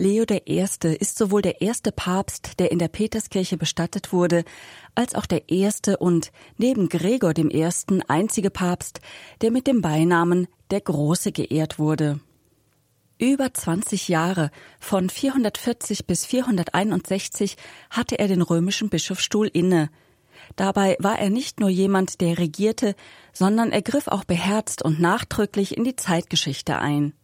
Leo 0.00 0.24
I. 0.30 0.60
ist 0.60 1.18
sowohl 1.18 1.42
der 1.42 1.60
erste 1.60 1.90
Papst, 1.90 2.60
der 2.60 2.70
in 2.70 2.78
der 2.78 2.86
Peterskirche 2.86 3.56
bestattet 3.56 4.12
wurde, 4.12 4.44
als 4.94 5.16
auch 5.16 5.26
der 5.26 5.48
erste 5.48 5.96
und 5.96 6.30
neben 6.56 6.88
Gregor 6.88 7.36
I. 7.36 7.68
einzige 8.06 8.50
Papst, 8.50 9.00
der 9.40 9.50
mit 9.50 9.66
dem 9.66 9.82
Beinamen 9.82 10.46
der 10.70 10.82
Große 10.82 11.32
geehrt 11.32 11.80
wurde. 11.80 12.20
Über 13.18 13.52
20 13.52 14.06
Jahre, 14.06 14.52
von 14.78 15.10
440 15.10 16.06
bis 16.06 16.24
461, 16.24 17.56
hatte 17.90 18.20
er 18.20 18.28
den 18.28 18.42
römischen 18.42 18.90
Bischofsstuhl 18.90 19.48
inne. 19.48 19.90
Dabei 20.54 20.96
war 21.00 21.18
er 21.18 21.28
nicht 21.28 21.58
nur 21.58 21.70
jemand, 21.70 22.20
der 22.20 22.38
regierte, 22.38 22.94
sondern 23.32 23.72
er 23.72 23.82
griff 23.82 24.06
auch 24.06 24.22
beherzt 24.22 24.80
und 24.80 25.00
nachdrücklich 25.00 25.76
in 25.76 25.82
die 25.82 25.96
Zeitgeschichte 25.96 26.78
ein. 26.78 27.14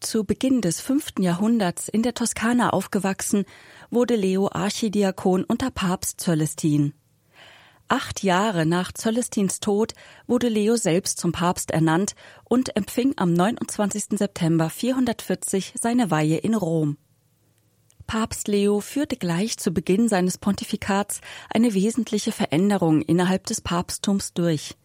Zu 0.00 0.24
Beginn 0.24 0.62
des 0.62 0.80
fünften 0.80 1.22
Jahrhunderts 1.22 1.88
in 1.88 2.02
der 2.02 2.14
Toskana 2.14 2.70
aufgewachsen, 2.70 3.44
wurde 3.90 4.16
Leo 4.16 4.48
Archidiakon 4.50 5.44
unter 5.44 5.70
Papst 5.70 6.22
Zöllestin. 6.22 6.94
Acht 7.86 8.22
Jahre 8.22 8.64
nach 8.64 8.92
Zöllestins 8.92 9.60
Tod 9.60 9.92
wurde 10.26 10.48
Leo 10.48 10.76
selbst 10.76 11.20
zum 11.20 11.32
Papst 11.32 11.70
ernannt 11.70 12.14
und 12.44 12.76
empfing 12.76 13.12
am 13.16 13.34
29. 13.34 14.18
September 14.18 14.70
440 14.70 15.74
seine 15.78 16.10
Weihe 16.10 16.38
in 16.38 16.54
Rom. 16.54 16.96
Papst 18.06 18.48
Leo 18.48 18.80
führte 18.80 19.16
gleich 19.16 19.58
zu 19.58 19.70
Beginn 19.70 20.08
seines 20.08 20.38
Pontifikats 20.38 21.20
eine 21.50 21.74
wesentliche 21.74 22.32
Veränderung 22.32 23.02
innerhalb 23.02 23.44
des 23.44 23.60
Papsttums 23.60 24.32
durch. 24.32 24.76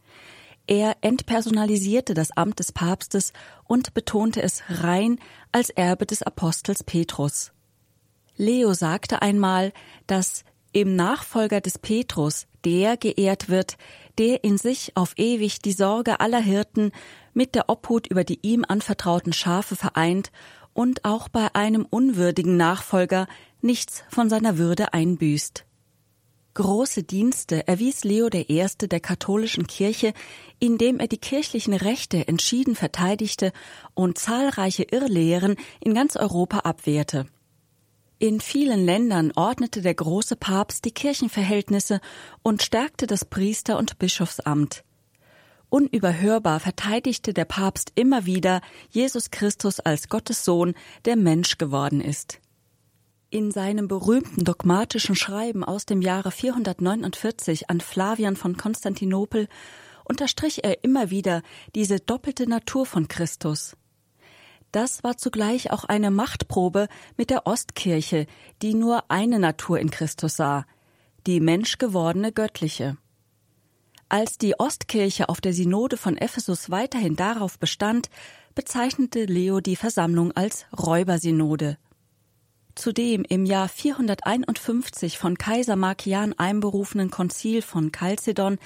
Er 0.68 0.98
entpersonalisierte 1.02 2.14
das 2.14 2.36
Amt 2.36 2.60
des 2.60 2.72
Papstes 2.72 3.34
und 3.66 3.94
betonte 3.94 4.42
es 4.42 4.64
rein 4.68 5.20
als 5.52 5.70
Erbe 5.70 6.06
des 6.06 6.24
Apostels 6.24 6.84
Petrus. 6.84 7.52
Leo 8.36 8.74
sagte 8.74 9.22
einmal, 9.22 9.72
dass 10.08 10.44
im 10.72 10.96
Nachfolger 10.96 11.62
des 11.62 11.78
Petrus 11.78 12.48
der 12.66 12.98
geehrt 12.98 13.48
wird, 13.48 13.78
der 14.18 14.44
in 14.44 14.58
sich 14.58 14.98
auf 14.98 15.14
ewig 15.18 15.60
die 15.60 15.72
Sorge 15.72 16.20
aller 16.20 16.42
Hirten 16.42 16.92
mit 17.34 17.56
der 17.56 17.70
Obhut 17.70 18.08
über 18.08 18.24
die 18.24 18.40
ihm 18.42 18.66
anvertrauten 18.68 19.34
Schafe 19.34 19.76
vereint 19.76 20.32
und 20.74 21.06
auch 21.06 21.30
bei 21.30 21.54
einem 21.54 21.86
unwürdigen 21.86 22.58
Nachfolger 22.58 23.28
nichts 23.62 24.04
von 24.10 24.30
seiner 24.30 24.58
Würde 24.58 24.94
einbüßt. 24.94 25.66
Große 26.56 27.04
Dienste 27.04 27.68
erwies 27.68 28.06
Leo 28.06 28.30
I. 28.34 28.66
der 28.80 29.02
katholischen 29.02 29.68
Kirche, 29.68 30.14
indem 30.58 31.02
er 31.02 31.10
die 31.10 31.18
kirchlichen 31.18 31.74
Rechte 31.74 32.30
entschieden 32.30 32.76
verteidigte 32.76 33.52
und 33.94 34.18
zahlreiche 34.18 34.84
Irrlehren 34.84 35.58
in 35.82 35.94
ganz 35.94 36.16
Europa 36.16 36.60
abwehrte. 36.60 37.26
In 38.20 38.40
vielen 38.40 38.86
Ländern 38.86 39.34
ordnete 39.36 39.82
der 39.82 39.96
große 39.96 40.38
Papst 40.38 40.86
die 40.86 40.94
Kirchenverhältnisse 40.94 42.00
und 42.42 42.64
stärkte 42.64 43.06
das 43.06 43.26
Priester- 43.26 43.78
und 43.78 44.00
Bischofsamt. 44.00 44.86
Unüberhörbar 45.68 46.62
verteidigte 46.62 47.34
der 47.34 47.44
Papst 47.44 47.92
immer 47.96 48.26
wieder 48.26 48.62
Jesus 48.90 49.30
Christus 49.30 49.82
als 49.82 50.08
Gottes 50.08 50.46
Sohn, 50.46 50.74
der 51.04 51.18
Mensch 51.18 51.58
geworden 51.58 52.00
ist. 52.00 52.40
In 53.30 53.52
seinem 53.52 53.88
berühmten 53.88 54.44
dogmatischen 54.44 55.16
Schreiben 55.16 55.64
aus 55.64 55.86
dem 55.86 56.02
Jahre 56.02 56.32
449 56.32 57.70
an 57.70 57.82
Flavian 57.82 58.36
von 58.36 58.56
Konstantinopel 58.56 59.48
unterstrich 60.04 60.64
er 60.64 60.84
immer 60.84 61.10
wieder 61.10 61.42
diese 61.74 62.00
doppelte 62.00 62.48
Natur 62.48 62.86
von 62.86 63.08
Christus. 63.08 63.76
Das 64.72 65.04
war 65.04 65.18
zugleich 65.18 65.72
auch 65.72 65.86
eine 65.86 66.12
Machtprobe 66.12 66.88
mit 67.18 67.30
der 67.30 67.48
Ostkirche, 67.48 68.28
die 68.62 68.74
nur 68.74 69.10
eine 69.10 69.40
Natur 69.40 69.80
in 69.80 69.90
Christus 69.90 70.36
sah, 70.36 70.66
die 71.26 71.40
menschgewordene 71.40 72.32
göttliche. 72.32 72.98
Als 74.08 74.38
die 74.38 74.60
Ostkirche 74.60 75.30
auf 75.30 75.42
der 75.42 75.54
Synode 75.54 75.98
von 75.98 76.16
Ephesus 76.16 76.70
weiterhin 76.70 77.16
darauf 77.16 77.58
bestand, 77.58 78.10
bezeichnete 78.54 79.26
Leo 79.26 79.62
die 79.62 79.76
Versammlung 79.76 80.32
als 80.34 80.66
Räubersynode. 80.78 81.78
Zudem 82.76 83.24
im 83.24 83.46
Jahr 83.46 83.70
451 83.70 85.18
von 85.18 85.38
Kaiser 85.38 85.78
Markian 85.78 86.34
einberufenen 86.34 87.10
Konzil 87.10 87.62
von 87.62 87.92
Chalcedon 87.94 88.60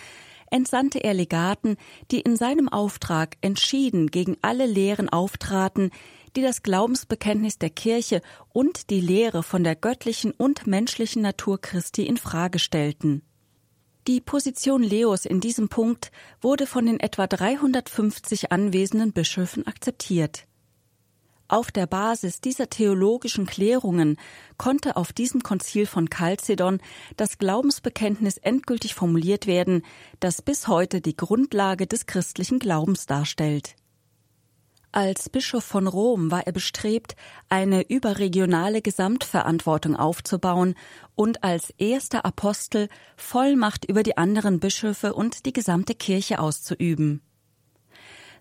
entsandte 0.49 1.03
er 1.03 1.13
Legaten, 1.13 1.77
die 2.09 2.19
in 2.21 2.35
seinem 2.35 2.69
Auftrag 2.69 3.37
entschieden 3.41 4.07
gegen 4.07 4.35
alle 4.41 4.65
Lehren 4.65 5.09
auftraten, 5.09 5.91
die 6.35 6.41
das 6.41 6.63
Glaubensbekenntnis 6.63 7.59
der 7.59 7.69
Kirche 7.69 8.21
und 8.51 8.89
die 8.89 9.01
Lehre 9.01 9.43
von 9.43 9.63
der 9.63 9.75
göttlichen 9.75 10.31
und 10.31 10.65
menschlichen 10.65 11.21
Natur 11.21 11.61
Christi 11.61 12.03
in 12.03 12.17
Frage 12.17 12.57
stellten. 12.57 13.21
Die 14.07 14.21
Position 14.21 14.81
Leos 14.81 15.25
in 15.25 15.39
diesem 15.39 15.69
Punkt 15.69 16.11
wurde 16.41 16.65
von 16.65 16.87
den 16.87 16.99
etwa 16.99 17.27
350 17.27 18.51
anwesenden 18.51 19.13
Bischöfen 19.13 19.67
akzeptiert. 19.67 20.47
Auf 21.49 21.71
der 21.71 21.87
Basis 21.87 22.41
dieser 22.41 22.69
theologischen 22.69 23.47
Klärungen 23.47 24.17
konnte 24.57 24.95
auf 24.95 25.11
diesem 25.13 25.41
Konzil 25.41 25.87
von 25.87 26.07
Chalcedon 26.07 26.79
das 27.17 27.39
Glaubensbekenntnis 27.39 28.37
endgültig 28.37 28.93
formuliert 28.93 29.47
werden, 29.47 29.83
das 30.19 30.43
bis 30.43 30.67
heute 30.67 31.01
die 31.01 31.17
Grundlage 31.17 31.87
des 31.87 32.05
christlichen 32.05 32.59
Glaubens 32.59 33.07
darstellt. 33.07 33.75
Als 34.91 35.29
Bischof 35.29 35.63
von 35.63 35.87
Rom 35.87 36.29
war 36.29 36.45
er 36.45 36.51
bestrebt, 36.51 37.15
eine 37.47 37.81
überregionale 37.89 38.83
Gesamtverantwortung 38.83 39.95
aufzubauen 39.95 40.75
und 41.15 41.43
als 41.43 41.71
erster 41.79 42.25
Apostel 42.25 42.89
Vollmacht 43.17 43.85
über 43.85 44.03
die 44.03 44.17
anderen 44.17 44.59
Bischöfe 44.59 45.13
und 45.15 45.47
die 45.47 45.53
gesamte 45.53 45.95
Kirche 45.95 46.39
auszuüben. 46.39 47.21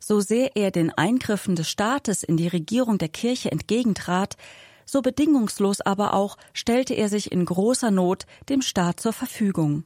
So 0.00 0.20
sehr 0.20 0.56
er 0.56 0.70
den 0.70 0.90
Eingriffen 0.90 1.56
des 1.56 1.68
Staates 1.68 2.22
in 2.22 2.36
die 2.36 2.48
Regierung 2.48 2.98
der 2.98 3.08
Kirche 3.08 3.50
entgegentrat, 3.50 4.36
so 4.84 5.02
bedingungslos 5.02 5.80
aber 5.80 6.14
auch 6.14 6.36
stellte 6.54 6.94
er 6.94 7.08
sich 7.08 7.30
in 7.30 7.44
großer 7.44 7.90
Not 7.90 8.24
dem 8.48 8.62
Staat 8.62 9.00
zur 9.00 9.12
Verfügung. 9.12 9.84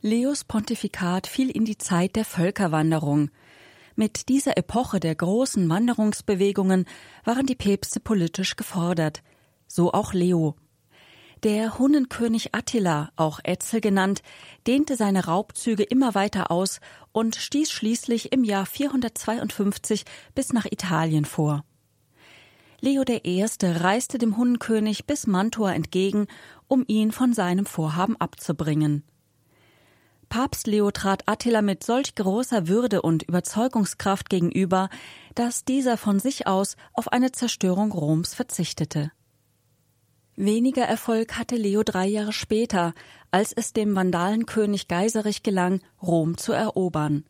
Leos 0.00 0.44
Pontifikat 0.44 1.26
fiel 1.26 1.50
in 1.50 1.64
die 1.64 1.78
Zeit 1.78 2.16
der 2.16 2.24
Völkerwanderung. 2.24 3.30
Mit 3.94 4.28
dieser 4.28 4.56
Epoche 4.56 5.00
der 5.00 5.14
großen 5.14 5.68
Wanderungsbewegungen 5.68 6.86
waren 7.24 7.46
die 7.46 7.56
Päpste 7.56 7.98
politisch 7.98 8.54
gefordert, 8.54 9.22
so 9.66 9.92
auch 9.92 10.12
Leo. 10.12 10.54
Der 11.44 11.78
Hunnenkönig 11.78 12.54
Attila, 12.54 13.10
auch 13.14 13.38
Etzel 13.44 13.80
genannt, 13.80 14.22
dehnte 14.66 14.96
seine 14.96 15.26
Raubzüge 15.26 15.84
immer 15.84 16.16
weiter 16.16 16.50
aus 16.50 16.80
und 17.18 17.34
stieß 17.34 17.72
schließlich 17.72 18.30
im 18.30 18.44
Jahr 18.44 18.64
452 18.64 20.04
bis 20.36 20.52
nach 20.52 20.66
Italien 20.66 21.24
vor. 21.24 21.64
Leo 22.80 23.02
I. 23.08 23.44
reiste 23.60 24.18
dem 24.18 24.36
Hunnenkönig 24.36 25.04
bis 25.04 25.26
Mantua 25.26 25.72
entgegen, 25.72 26.28
um 26.68 26.84
ihn 26.86 27.10
von 27.10 27.32
seinem 27.32 27.66
Vorhaben 27.66 28.14
abzubringen. 28.20 29.02
Papst 30.28 30.68
Leo 30.68 30.92
trat 30.92 31.24
Attila 31.26 31.60
mit 31.60 31.82
solch 31.82 32.14
großer 32.14 32.68
Würde 32.68 33.02
und 33.02 33.24
Überzeugungskraft 33.24 34.30
gegenüber, 34.30 34.88
dass 35.34 35.64
dieser 35.64 35.96
von 35.96 36.20
sich 36.20 36.46
aus 36.46 36.76
auf 36.92 37.10
eine 37.10 37.32
Zerstörung 37.32 37.90
Roms 37.90 38.32
verzichtete. 38.34 39.10
Weniger 40.40 40.84
Erfolg 40.84 41.36
hatte 41.36 41.56
Leo 41.56 41.82
drei 41.82 42.06
Jahre 42.06 42.32
später, 42.32 42.94
als 43.32 43.52
es 43.52 43.72
dem 43.72 43.96
Vandalenkönig 43.96 44.86
Geiserich 44.86 45.42
gelang, 45.42 45.80
Rom 46.00 46.38
zu 46.38 46.52
erobern. 46.52 47.24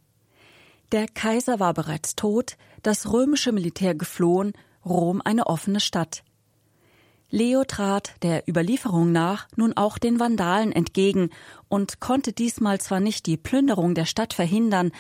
Der 0.93 1.09
Kaiser 1.09 1.59
war 1.59 1.73
bereits 1.73 2.17
tot, 2.17 2.59
das 2.83 3.11
römische 3.11 3.51
Militär 3.51 3.95
geflohen, 3.95 4.53
Rom 4.85 5.23
eine 5.25 5.47
offene 5.47 5.81
Stadt. 5.81 6.23
Leo 7.31 7.65
trat 7.65 8.13
der 8.21 8.47
Überlieferung 8.47 9.11
nach 9.11 9.49
nun 9.57 9.75
auch 9.75 9.97
den 9.97 10.21
Vandalen 10.21 10.71
entgegen 10.71 11.31
und 11.69 12.01
konnte 12.01 12.35
diesmal 12.35 12.79
zwar 12.79 13.01
nicht 13.01 13.25
die 13.25 13.39
Plünderung 13.39 13.95
der 13.95 14.05
Stadt 14.05 14.35
verhindern, 14.35 14.93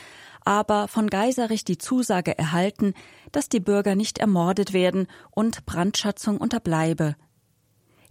aber 0.46 0.88
von 0.88 1.10
Geiserich 1.10 1.62
die 1.66 1.76
Zusage 1.76 2.38
erhalten, 2.38 2.94
dass 3.32 3.50
die 3.50 3.60
Bürger 3.60 3.96
nicht 3.96 4.16
ermordet 4.16 4.72
werden 4.72 5.08
und 5.30 5.66
Brandschatzung 5.66 6.38
unterbleibe. 6.38 7.14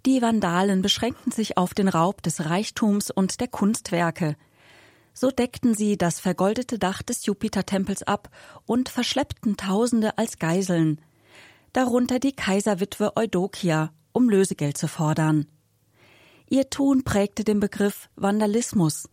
Die 0.05 0.21
Vandalen 0.21 0.81
beschränkten 0.81 1.31
sich 1.31 1.57
auf 1.57 1.73
den 1.73 1.87
Raub 1.87 2.21
des 2.21 2.45
Reichtums 2.45 3.11
und 3.11 3.39
der 3.41 3.47
Kunstwerke. 3.47 4.35
So 5.13 5.31
deckten 5.31 5.73
sie 5.73 5.97
das 5.97 6.19
vergoldete 6.19 6.77
Dach 6.77 7.01
des 7.01 7.25
Jupitertempels 7.25 8.03
ab 8.03 8.29
und 8.65 8.89
verschleppten 8.89 9.57
Tausende 9.57 10.17
als 10.17 10.37
Geiseln, 10.37 11.01
darunter 11.73 12.19
die 12.19 12.33
Kaiserwitwe 12.33 13.17
Eudokia, 13.17 13.91
um 14.11 14.29
Lösegeld 14.29 14.77
zu 14.77 14.87
fordern. 14.87 15.47
Ihr 16.49 16.69
Tun 16.69 17.03
prägte 17.03 17.43
den 17.43 17.59
Begriff 17.59 18.09
Vandalismus, 18.15 19.09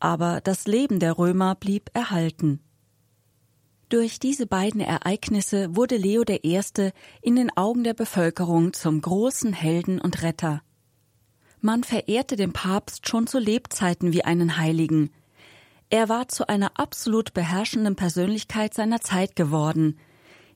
aber 0.00 0.40
das 0.40 0.66
Leben 0.66 0.98
der 0.98 1.16
Römer 1.16 1.54
blieb 1.54 1.90
erhalten. 1.92 2.60
Durch 3.92 4.18
diese 4.18 4.46
beiden 4.46 4.80
Ereignisse 4.80 5.76
wurde 5.76 5.98
Leo 5.98 6.24
I. 6.26 6.58
in 7.20 7.36
den 7.36 7.54
Augen 7.58 7.84
der 7.84 7.92
Bevölkerung 7.92 8.72
zum 8.72 9.02
großen 9.02 9.52
Helden 9.52 10.00
und 10.00 10.22
Retter. 10.22 10.62
Man 11.60 11.84
verehrte 11.84 12.36
den 12.36 12.54
Papst 12.54 13.06
schon 13.06 13.26
zu 13.26 13.38
Lebzeiten 13.38 14.14
wie 14.14 14.24
einen 14.24 14.56
Heiligen. 14.56 15.10
Er 15.90 16.08
war 16.08 16.28
zu 16.28 16.48
einer 16.48 16.80
absolut 16.80 17.34
beherrschenden 17.34 17.94
Persönlichkeit 17.94 18.72
seiner 18.72 19.02
Zeit 19.02 19.36
geworden. 19.36 19.98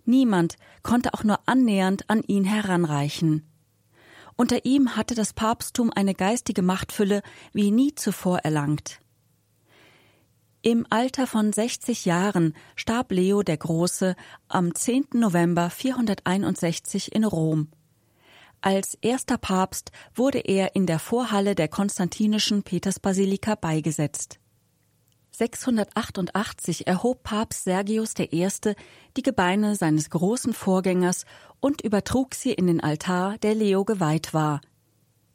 Niemand 0.07 0.57
konnte 0.83 1.13
auch 1.13 1.23
nur 1.23 1.41
annähernd 1.45 2.09
an 2.09 2.23
ihn 2.23 2.45
heranreichen. 2.45 3.47
Unter 4.37 4.65
ihm 4.65 4.97
hatte 4.97 5.15
das 5.15 5.35
Papsttum 5.35 5.93
eine 5.95 6.15
geistige 6.15 6.63
Machtfülle 6.63 7.21
wie 7.53 7.71
nie 7.71 7.95
zuvor 7.95 8.39
erlangt. 8.39 9.03
Im 10.67 10.85
Alter 10.91 11.29
von 11.29 11.53
60 11.53 12.07
Jahren 12.07 12.53
starb 12.75 13.13
Leo 13.13 13.45
der 13.45 13.57
Große 13.57 14.17
am 14.49 14.75
10. 14.75 15.11
November 15.13 15.71
461 15.71 17.15
in 17.15 17.23
Rom. 17.23 17.69
Als 18.63 18.99
erster 19.01 19.39
Papst 19.39 19.93
wurde 20.13 20.41
er 20.41 20.75
in 20.75 20.87
der 20.87 20.99
Vorhalle 20.99 21.55
der 21.55 21.69
konstantinischen 21.69 22.65
Petersbasilika 22.65 23.55
beigesetzt. 23.55 24.41
688 25.31 26.89
erhob 26.89 27.23
Papst 27.23 27.63
Sergius 27.63 28.15
I. 28.19 28.49
die 29.17 29.23
Gebeine 29.23 29.77
seines 29.77 30.11
großen 30.11 30.53
Vorgängers 30.53 31.27
und 31.61 31.81
übertrug 31.83 32.35
sie 32.35 32.53
in 32.53 32.67
den 32.67 32.81
Altar, 32.81 33.39
der 33.39 33.55
Leo 33.55 33.85
geweiht 33.85 34.35
war– 34.35 34.61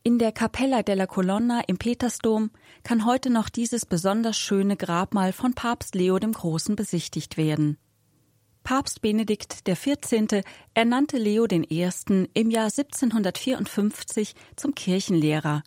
in 0.04 0.18
der 0.18 0.32
Capella 0.32 0.82
della 0.82 1.06
Colonna 1.06 1.62
im 1.68 1.78
Petersdom 1.78 2.50
kann 2.84 3.06
heute 3.06 3.30
noch 3.30 3.50
dieses 3.50 3.86
besonders 3.86 4.38
schöne 4.38 4.76
Grabmal 4.76 5.32
von 5.32 5.54
Papst 5.54 5.94
Leo 5.94 6.18
dem 6.18 6.32
Großen 6.32 6.76
besichtigt 6.76 7.38
werden. 7.38 7.78
Papst 8.64 9.02
Benedikt 9.02 9.64
XIV. 9.66 10.44
ernannte 10.74 11.18
Leo 11.18 11.46
I. 11.52 11.90
im 12.34 12.50
Jahr 12.50 12.66
1754 12.66 14.34
zum 14.56 14.74
Kirchenlehrer. 14.74 15.64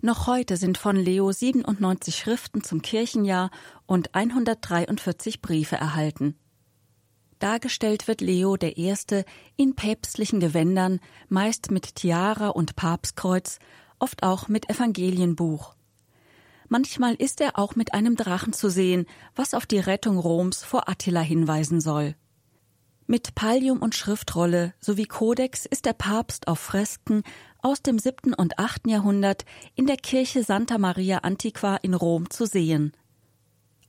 Noch 0.00 0.26
heute 0.26 0.56
sind 0.56 0.78
von 0.78 0.96
Leo 0.96 1.32
97 1.32 2.16
Schriften 2.16 2.62
zum 2.62 2.82
Kirchenjahr 2.82 3.50
und 3.86 4.14
143 4.14 5.42
Briefe 5.42 5.76
erhalten. 5.76 6.36
Dargestellt 7.38 8.08
wird 8.08 8.20
Leo 8.20 8.56
I. 8.62 8.94
in 9.56 9.74
päpstlichen 9.74 10.40
Gewändern, 10.40 11.00
meist 11.28 11.70
mit 11.70 11.94
Tiara 11.94 12.48
und 12.48 12.76
Papstkreuz, 12.76 13.58
oft 13.98 14.22
auch 14.22 14.48
mit 14.48 14.68
Evangelienbuch. 14.68 15.74
Manchmal 16.68 17.14
ist 17.14 17.40
er 17.40 17.58
auch 17.58 17.76
mit 17.76 17.94
einem 17.94 18.16
Drachen 18.16 18.52
zu 18.52 18.68
sehen, 18.68 19.06
was 19.34 19.54
auf 19.54 19.66
die 19.66 19.78
Rettung 19.78 20.18
Roms 20.18 20.62
vor 20.62 20.88
Attila 20.88 21.20
hinweisen 21.20 21.80
soll. 21.80 22.14
Mit 23.06 23.34
Pallium 23.34 23.80
und 23.80 23.94
Schriftrolle 23.94 24.74
sowie 24.80 25.06
Kodex 25.06 25.64
ist 25.64 25.86
der 25.86 25.94
Papst 25.94 26.46
auf 26.46 26.58
Fresken 26.58 27.22
aus 27.62 27.80
dem 27.80 27.98
siebten 27.98 28.34
und 28.34 28.58
achten 28.58 28.90
Jahrhundert 28.90 29.46
in 29.74 29.86
der 29.86 29.96
Kirche 29.96 30.44
Santa 30.44 30.76
Maria 30.76 31.18
Antiqua 31.18 31.76
in 31.76 31.94
Rom 31.94 32.28
zu 32.28 32.44
sehen. 32.44 32.92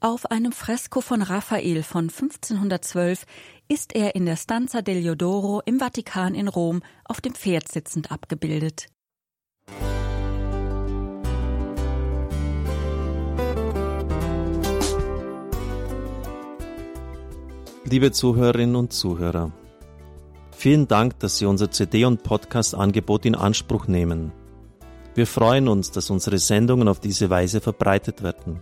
Auf 0.02 0.32
einem 0.32 0.54
Fresko 0.54 1.02
von 1.02 1.22
Raphael 1.22 1.84
von 1.84 2.06
1512 2.06 3.26
ist 3.68 3.94
er 3.94 4.16
in 4.16 4.26
der 4.26 4.38
Stanza 4.38 4.80
dell'Odoro 4.80 5.62
im 5.66 5.80
Vatikan 5.80 6.36
in 6.36 6.48
Rom 6.48 6.82
auf 7.04 7.20
dem 7.20 7.36
Pferd 7.36 7.68
sitzend 7.68 8.10
abgebildet. 8.10 8.88
Liebe 17.84 18.14
Zuhörerinnen 18.14 18.78
und 18.78 18.94
Zuhörer, 18.94 19.52
vielen 20.52 20.88
Dank, 20.88 21.20
dass 21.20 21.40
Sie 21.40 21.46
unser 21.46 21.72
CD- 21.72 22.06
und 22.06 22.24
Podcast-Angebot 22.24 23.26
in 23.26 23.36
Anspruch 23.36 23.88
nehmen. 23.88 24.32
Wir 25.14 25.28
freuen 25.28 25.68
uns, 25.68 25.92
dass 25.92 26.10
unsere 26.10 26.38
Sendungen 26.38 26.88
auf 26.88 27.02
diese 27.02 27.30
Weise 27.30 27.60
verbreitet 27.60 28.24
werden. 28.24 28.62